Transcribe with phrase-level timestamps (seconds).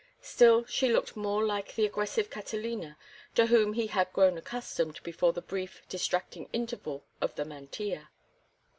[0.23, 2.97] Still she looked more like the aggressive Catalina
[3.35, 8.09] to whom he had grown accustomed before the brief, distracting interval of the mantilla.